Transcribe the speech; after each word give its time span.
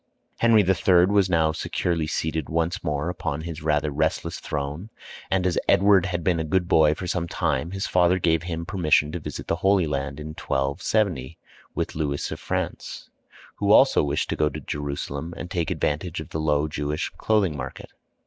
Henry 0.39 0.63
III. 0.67 1.05
was 1.05 1.29
now 1.29 1.51
securely 1.51 2.07
seated 2.07 2.49
once 2.49 2.83
more 2.83 3.07
upon 3.07 3.41
his 3.41 3.61
rather 3.61 3.91
restless 3.91 4.39
throne, 4.39 4.89
and 5.29 5.45
as 5.45 5.59
Edward 5.69 6.07
had 6.07 6.23
been 6.23 6.39
a 6.39 6.43
good 6.43 6.67
boy 6.67 6.95
for 6.95 7.05
some 7.05 7.27
time, 7.27 7.69
his 7.69 7.85
father 7.85 8.17
gave 8.17 8.41
him 8.41 8.65
permission 8.65 9.11
to 9.11 9.19
visit 9.19 9.45
the 9.45 9.57
Holy 9.57 9.85
Land, 9.85 10.19
in 10.19 10.29
1270, 10.29 11.37
with 11.75 11.93
Louis 11.93 12.31
of 12.31 12.39
France, 12.39 13.11
who 13.57 13.71
also 13.71 14.01
wished 14.01 14.31
to 14.31 14.35
go 14.35 14.49
to 14.49 14.59
Jerusalem 14.59 15.35
and 15.37 15.51
take 15.51 15.69
advantage 15.69 16.19
of 16.19 16.29
the 16.29 16.39
low 16.39 16.67
Jewish 16.67 17.09
clothing 17.19 17.55
market. 17.55 17.91